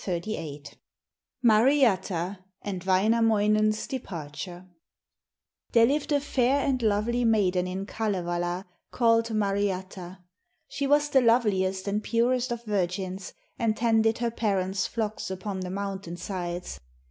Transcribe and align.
MARIATTA 1.43 2.39
AND 2.63 2.83
WAINAMOINEN'S 2.85 3.85
DEPARTURE 3.85 4.65
There 5.73 5.85
lived 5.85 6.11
a 6.11 6.19
fair 6.19 6.65
and 6.65 6.81
lovely 6.81 7.23
maiden 7.23 7.67
in 7.67 7.85
Kalevala, 7.85 8.65
called 8.89 9.29
Mariatta. 9.29 10.17
She 10.67 10.87
was 10.87 11.09
the 11.09 11.21
loveliest 11.21 11.87
and 11.87 12.01
purest 12.03 12.51
of 12.51 12.63
virgins, 12.65 13.33
and 13.59 13.77
tended 13.77 14.17
her 14.17 14.31
parents' 14.31 14.87
flocks 14.87 15.29
upon 15.29 15.59
the 15.59 15.69
mountain 15.69 16.17
sides. 16.17 16.79